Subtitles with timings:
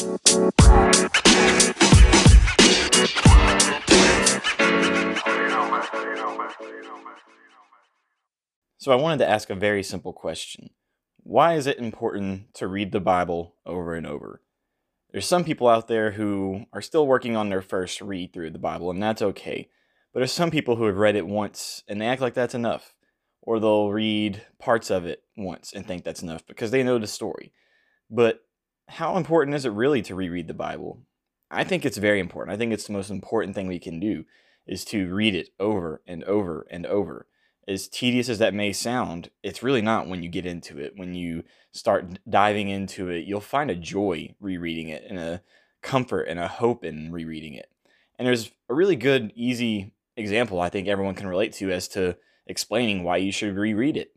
[0.00, 0.06] So
[8.92, 10.70] I wanted to ask a very simple question.
[11.18, 14.40] Why is it important to read the Bible over and over?
[15.10, 18.58] There's some people out there who are still working on their first read through the
[18.58, 19.68] Bible, and that's okay.
[20.14, 22.94] But there's some people who have read it once and they act like that's enough.
[23.42, 27.06] Or they'll read parts of it once and think that's enough because they know the
[27.06, 27.52] story.
[28.08, 28.40] But
[28.90, 31.00] how important is it really to reread the Bible?
[31.50, 32.54] I think it's very important.
[32.54, 34.24] I think it's the most important thing we can do
[34.66, 37.26] is to read it over and over and over
[37.70, 40.94] as tedious as that may sound, it's really not when you get into it.
[40.96, 45.42] When you start diving into it, you'll find a joy rereading it and a
[45.80, 47.70] comfort and a hope in rereading it.
[48.18, 52.16] And there's a really good, easy example I think everyone can relate to as to
[52.46, 54.12] explaining why you should reread it.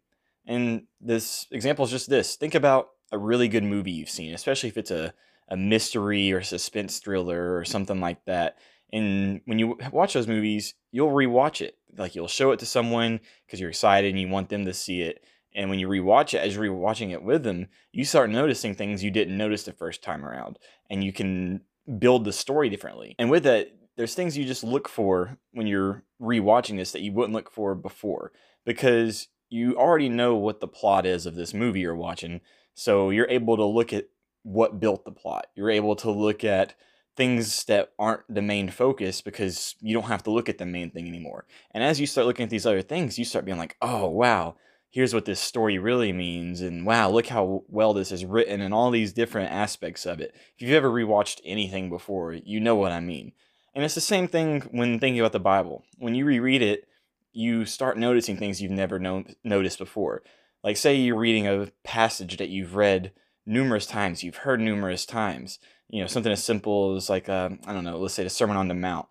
[0.45, 4.67] And this example is just this think about a really good movie you've seen, especially
[4.67, 5.13] if it's a,
[5.47, 8.57] a mystery or suspense thriller or something like that
[8.93, 11.77] and when you watch those movies, you'll rewatch it.
[11.97, 15.01] Like you'll show it to someone because you're excited and you want them to see
[15.01, 15.23] it.
[15.55, 19.03] And when you rewatch it, as you're rewatching it with them, you start noticing things
[19.03, 20.57] you didn't notice the first time around,
[20.89, 21.61] and you can
[21.99, 23.15] build the story differently.
[23.19, 27.11] And with that, there's things you just look for when you're rewatching this that you
[27.11, 28.31] wouldn't look for before
[28.65, 32.41] because you already know what the plot is of this movie you're watching.
[32.73, 34.05] So you're able to look at
[34.43, 35.47] what built the plot.
[35.55, 36.75] You're able to look at
[37.15, 40.89] things that aren't the main focus because you don't have to look at the main
[40.89, 41.45] thing anymore.
[41.71, 44.55] And as you start looking at these other things, you start being like, oh, wow,
[44.89, 46.61] here's what this story really means.
[46.61, 50.33] And wow, look how well this is written and all these different aspects of it.
[50.55, 53.33] If you've ever rewatched anything before, you know what I mean.
[53.75, 55.83] And it's the same thing when thinking about the Bible.
[55.97, 56.87] When you reread it,
[57.31, 60.21] you start noticing things you've never known, noticed before.
[60.63, 63.11] Like, say you're reading a passage that you've read
[63.45, 65.59] numerous times, you've heard numerous times
[65.93, 68.57] you know something as simple as like uh, I don't know, let's say the Sermon
[68.57, 69.05] on the Mount.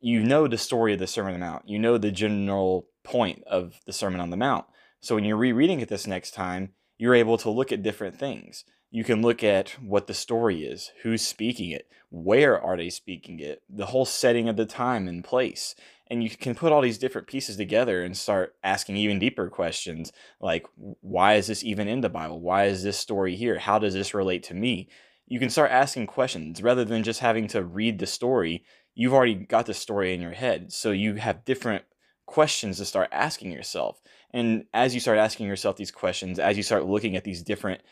[0.00, 1.68] You know the story of the Sermon on the Mount.
[1.68, 4.64] You know the general point of the Sermon on the Mount.
[5.00, 8.64] So when you're rereading it this next time, you're able to look at different things.
[8.90, 13.40] You can look at what the story is, who's speaking it, where are they speaking
[13.40, 15.74] it, the whole setting of the time and place.
[16.08, 20.12] And you can put all these different pieces together and start asking even deeper questions
[20.40, 22.40] like, why is this even in the Bible?
[22.40, 23.58] Why is this story here?
[23.58, 24.88] How does this relate to me?
[25.26, 28.64] you can start asking questions rather than just having to read the story.
[28.94, 30.72] You've already got the story in your head.
[30.72, 31.84] So you have different
[32.26, 34.00] questions to start asking yourself.
[34.32, 37.82] And as you start asking yourself these questions, as you start looking at these different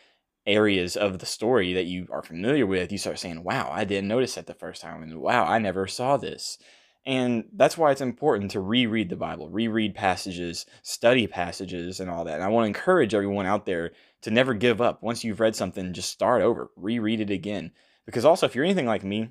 [0.45, 4.07] areas of the story that you are familiar with, you start saying, wow, I didn't
[4.07, 5.01] notice that the first time.
[5.01, 6.57] And wow, I never saw this.
[7.05, 12.25] And that's why it's important to reread the Bible, reread passages, study passages, and all
[12.25, 12.35] that.
[12.35, 13.91] And I want to encourage everyone out there
[14.23, 15.03] to never give up.
[15.03, 17.71] Once you've read something, just start over, reread it again.
[18.07, 19.29] Because also, if you're anything like me,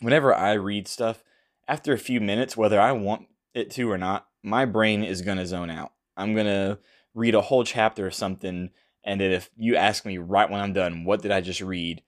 [0.00, 1.24] whenever I read stuff,
[1.66, 5.38] after a few minutes, whether I want it to or not, my brain is going
[5.38, 5.92] to zone out.
[6.16, 6.78] I'm going to
[7.14, 8.70] read a whole chapter of something,
[9.04, 12.02] and then if you ask me right when I'm done, what did I just read?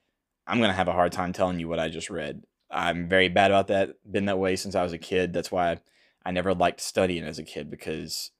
[0.47, 2.43] I'm going to have a hard time telling you what I just read.
[2.71, 3.97] I'm very bad about that.
[4.11, 5.33] Been that way since I was a kid.
[5.33, 5.78] That's why
[6.25, 8.31] I never liked studying as a kid because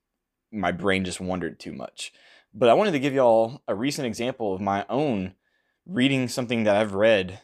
[0.53, 2.13] my brain just wandered too much.
[2.55, 5.35] But I wanted to give y'all a recent example of my own
[5.85, 7.41] reading something that I've read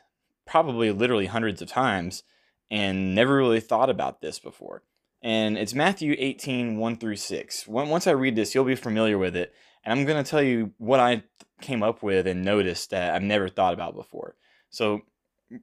[0.47, 2.25] probably literally hundreds of times
[2.71, 4.83] and never really thought about this before.
[5.23, 7.69] And it's Matthew 18, 1 through 6.
[7.69, 9.55] Once I read this, you'll be familiar with it.
[9.85, 11.23] And I'm going to tell you what I
[11.61, 14.35] came up with and noticed that I've never thought about before.
[14.71, 15.03] So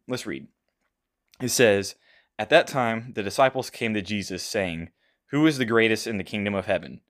[0.08, 0.48] let's read.
[1.42, 1.96] It says,
[2.38, 4.90] At that time, the disciples came to Jesus, saying,
[5.32, 7.02] Who is the greatest in the kingdom of heaven?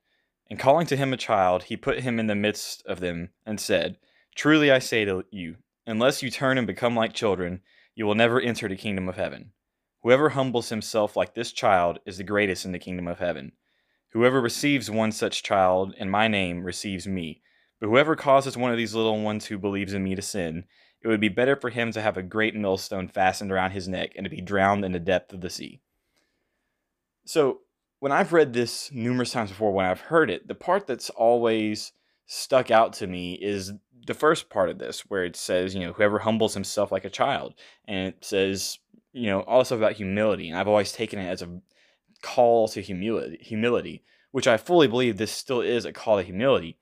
[0.48, 3.60] And calling to him a child, he put him in the midst of them and
[3.60, 3.96] said,
[4.34, 5.56] Truly I say to you,
[5.86, 7.60] unless you turn and become like children,
[7.94, 9.52] you will never enter the kingdom of heaven.
[10.02, 13.52] Whoever humbles himself like this child is the greatest in the kingdom of heaven.
[14.12, 17.42] Whoever receives one such child in my name receives me.
[17.80, 20.64] But whoever causes one of these little ones who believes in me to sin,
[21.02, 24.12] it would be better for him to have a great millstone fastened around his neck
[24.16, 25.80] and to be drowned in the depth of the sea.
[27.24, 27.60] So,
[28.00, 31.92] when I've read this numerous times before, when I've heard it, the part that's always
[32.26, 33.72] stuck out to me is
[34.06, 37.10] the first part of this, where it says, you know, whoever humbles himself like a
[37.10, 37.54] child,
[37.86, 38.78] and it says,
[39.12, 41.60] you know, all stuff about humility, and I've always taken it as a
[42.22, 46.78] call to humility, humility, which I fully believe this still is a call to humility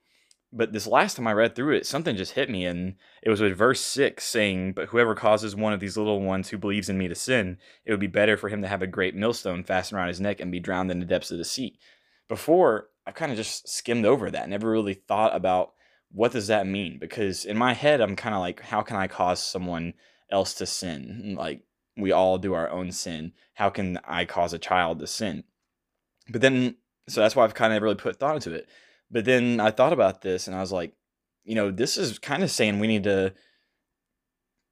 [0.53, 3.41] but this last time I read through it, something just hit me, and it was
[3.41, 6.97] with verse 6 saying, But whoever causes one of these little ones who believes in
[6.97, 9.99] me to sin, it would be better for him to have a great millstone fastened
[9.99, 11.79] around his neck and be drowned in the depths of the sea.
[12.29, 15.73] Before, I've kind of just skimmed over that, never really thought about
[16.11, 16.99] what does that mean?
[16.99, 19.93] Because in my head, I'm kind of like, how can I cause someone
[20.31, 21.37] else to sin?
[21.39, 21.61] Like
[21.99, 23.33] we all do our own sin.
[23.55, 25.45] How can I cause a child to sin?
[26.29, 26.77] But then,
[27.09, 28.69] so that's why I've kind of really put thought into it.
[29.11, 30.93] But then I thought about this and I was like,
[31.45, 33.33] you know, this is kind of saying we need to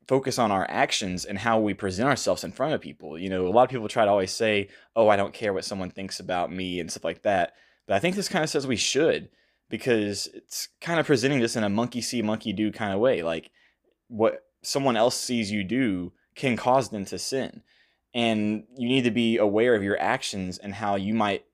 [0.06, 3.18] focus on our actions and how we present ourselves in front of people.
[3.18, 5.64] You know, a lot of people try to always say, "Oh, I don't care what
[5.64, 7.54] someone thinks about me" and stuff like that.
[7.86, 9.30] But I think this kind of says we should
[9.68, 13.22] because it's kind of presenting this in a monkey see, monkey do kind of way.
[13.22, 13.50] Like
[14.08, 17.62] what someone else sees you do can cause them to sin.
[18.14, 21.44] And you need to be aware of your actions and how you might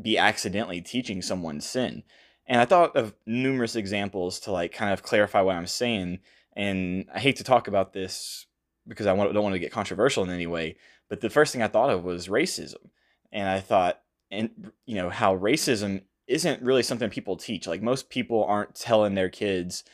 [0.00, 2.02] be accidentally teaching someone sin.
[2.46, 6.20] And I thought of numerous examples to like kind of clarify what I'm saying
[6.58, 8.46] and I hate to talk about this
[8.86, 10.76] because I don't want to get controversial in any way,
[11.08, 12.90] but the first thing I thought of was racism.
[13.30, 14.00] And I thought,
[14.30, 17.66] and you know, how racism isn't really something people teach.
[17.66, 19.84] Like most people aren't telling their kids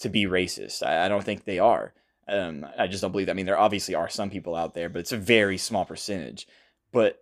[0.00, 0.82] to be racist.
[0.82, 1.94] I, I don't think they are.
[2.28, 3.32] Um, I just don't believe that.
[3.32, 6.46] I mean, there obviously are some people out there, but it's a very small percentage.
[6.92, 7.18] But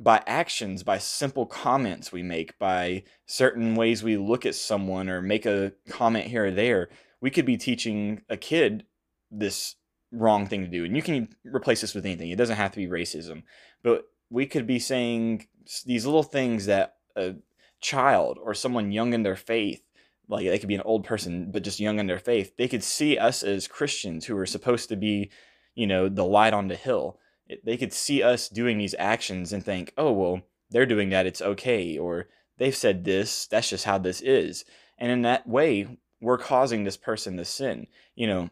[0.00, 5.22] by actions, by simple comments we make, by certain ways we look at someone or
[5.22, 6.88] make a comment here or there,
[7.20, 8.84] we could be teaching a kid
[9.30, 9.76] this
[10.10, 10.84] wrong thing to do.
[10.84, 12.30] And you can replace this with anything.
[12.30, 13.44] It doesn't have to be racism.
[13.82, 15.46] But we could be saying
[15.86, 17.36] these little things that a
[17.80, 19.82] child or someone young in their faith,
[20.28, 22.84] like they could be an old person, but just young in their faith, they could
[22.84, 25.30] see us as Christians who are supposed to be,
[25.74, 27.18] you know, the light on the hill.
[27.64, 31.26] They could see us doing these actions and think, oh, well, they're doing that.
[31.26, 31.98] It's okay.
[31.98, 32.28] Or
[32.58, 33.46] they've said this.
[33.46, 34.64] That's just how this is.
[34.96, 37.88] And in that way, we're causing this person to sin.
[38.14, 38.50] You know,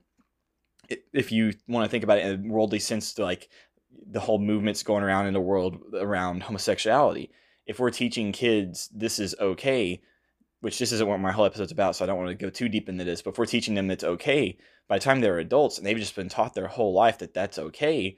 [1.13, 3.49] if you want to think about it in a worldly sense, like
[4.07, 7.31] the whole movements going around in the world around homosexuality.
[7.67, 10.01] If we're teaching kids this is okay,
[10.61, 12.69] which this isn't what my whole episode's about, so I don't want to go too
[12.69, 14.59] deep into this, but if we're teaching them it's okay,
[14.89, 17.59] by the time they're adults and they've just been taught their whole life that that's
[17.59, 18.17] okay,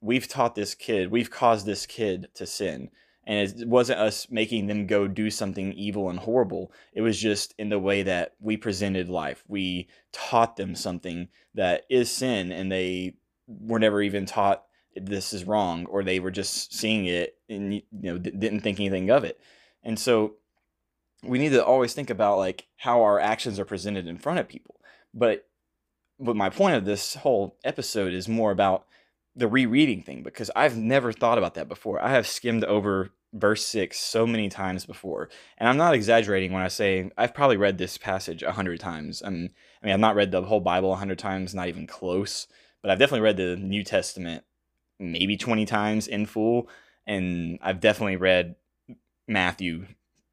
[0.00, 2.90] we've taught this kid, we've caused this kid to sin.
[3.26, 6.72] And it wasn't us making them go do something evil and horrible.
[6.94, 9.44] It was just in the way that we presented life.
[9.46, 13.14] We taught them something that is sin and they
[13.46, 14.64] were never even taught
[14.96, 19.10] this is wrong or they were just seeing it and you know didn't think anything
[19.10, 19.38] of it.
[19.84, 20.36] And so
[21.22, 24.48] we need to always think about like how our actions are presented in front of
[24.48, 24.80] people
[25.14, 25.46] but
[26.18, 28.86] but my point of this whole episode is more about
[29.34, 32.02] the rereading thing because I've never thought about that before.
[32.02, 35.30] I have skimmed over verse 6 so many times before.
[35.56, 39.22] And I'm not exaggerating when I say I've probably read this passage a hundred times.
[39.22, 39.50] And
[39.82, 42.46] I mean, I've not read the whole Bible a hundred times, not even close,
[42.82, 44.44] but I've definitely read the New Testament
[44.98, 46.68] maybe 20 times in full.
[47.06, 48.56] And I've definitely read
[49.26, 49.86] Matthew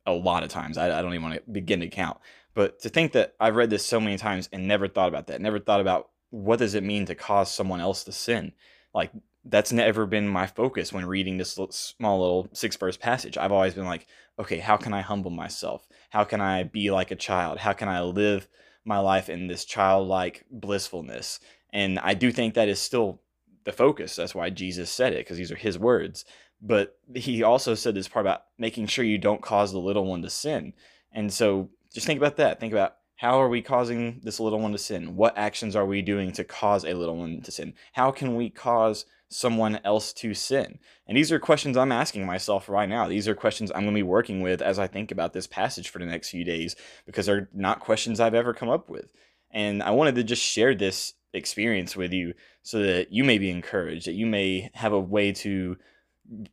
[0.07, 0.77] a lot of times.
[0.77, 2.17] I, I don't even want to begin to count.
[2.55, 5.41] But to think that I've read this so many times and never thought about that,
[5.41, 8.53] never thought about what does it mean to cause someone else to sin?
[8.95, 9.11] Like
[9.45, 13.37] that's never been my focus when reading this small little six verse passage.
[13.37, 14.07] I've always been like,
[14.39, 15.87] okay, how can I humble myself?
[16.09, 17.59] How can I be like a child?
[17.59, 18.47] How can I live
[18.85, 21.39] my life in this childlike blissfulness?
[21.71, 23.21] And I do think that is still
[23.65, 24.15] the focus.
[24.15, 26.25] That's why Jesus said it, because these are his words.
[26.61, 30.21] But he also said this part about making sure you don't cause the little one
[30.23, 30.73] to sin.
[31.11, 32.59] And so just think about that.
[32.59, 35.15] Think about how are we causing this little one to sin?
[35.15, 37.73] What actions are we doing to cause a little one to sin?
[37.93, 40.77] How can we cause someone else to sin?
[41.07, 43.07] And these are questions I'm asking myself right now.
[43.07, 45.89] These are questions I'm going to be working with as I think about this passage
[45.89, 46.75] for the next few days
[47.07, 49.11] because they're not questions I've ever come up with.
[49.51, 53.49] And I wanted to just share this experience with you so that you may be
[53.49, 55.77] encouraged, that you may have a way to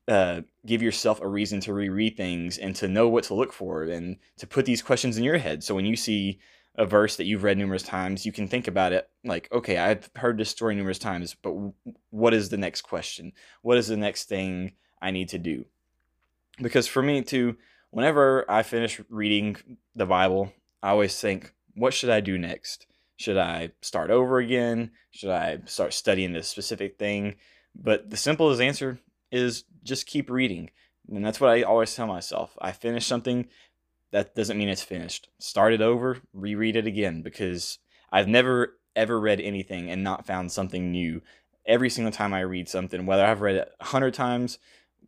[0.08, 3.82] uh, give yourself a reason to reread things and to know what to look for
[3.82, 5.64] and to put these questions in your head.
[5.64, 6.38] So when you see
[6.76, 10.10] a verse that you've read numerous times, you can think about it like, okay, I've
[10.16, 11.54] heard this story numerous times, but
[12.10, 13.32] what is the next question?
[13.62, 15.66] What is the next thing I need to do?
[16.60, 17.56] Because for me, too,
[17.90, 19.56] whenever I finish reading
[19.94, 20.52] the Bible,
[20.82, 22.86] I always think, what should I do next?
[23.16, 24.90] Should I start over again?
[25.10, 27.36] Should I start studying this specific thing?
[27.74, 28.98] But the simplest answer
[29.34, 30.70] is just keep reading.
[31.10, 32.56] And that's what I always tell myself.
[32.60, 33.48] I finish something,
[34.12, 35.28] that doesn't mean it's finished.
[35.38, 37.78] Start it over, reread it again because
[38.12, 41.20] I've never ever read anything and not found something new.
[41.66, 44.58] Every single time I read something, whether I've read it a hundred times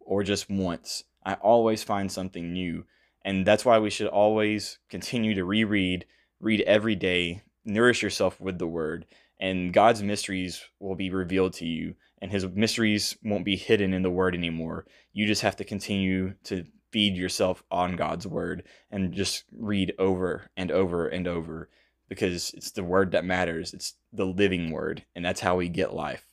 [0.01, 2.85] or just once, I always find something new.
[3.25, 6.05] And that's why we should always continue to reread,
[6.41, 9.07] read every day, nourish yourself with the word,
[9.41, 14.03] and God's mysteries will be revealed to you, and his mysteries won't be hidden in
[14.03, 14.87] the word anymore.
[15.13, 20.51] You just have to continue to feed yourself on God's word and just read over
[20.57, 21.69] and over and over
[22.09, 23.75] because it's the word that matters.
[23.75, 26.27] It's the living word, and that's how we get life.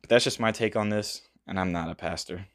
[0.00, 2.46] But that's just my take on this, and I'm not a pastor.